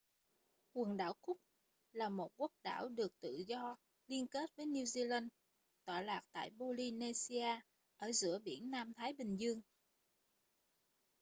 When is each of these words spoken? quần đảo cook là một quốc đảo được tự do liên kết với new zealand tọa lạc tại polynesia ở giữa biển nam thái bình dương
quần 0.73 0.97
đảo 0.97 1.13
cook 1.21 1.37
là 1.91 2.09
một 2.09 2.31
quốc 2.37 2.51
đảo 2.63 2.87
được 2.87 3.19
tự 3.19 3.43
do 3.47 3.75
liên 4.07 4.27
kết 4.27 4.55
với 4.55 4.65
new 4.65 4.83
zealand 4.83 5.27
tọa 5.85 6.01
lạc 6.01 6.23
tại 6.31 6.51
polynesia 6.59 7.59
ở 7.97 8.11
giữa 8.11 8.39
biển 8.39 8.71
nam 8.71 8.93
thái 8.93 9.13
bình 9.13 9.35
dương 9.37 9.61